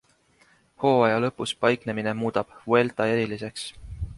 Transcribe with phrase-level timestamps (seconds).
[0.83, 3.71] Hooaja lõpus paiknemine muudab Vuelta eriliseks.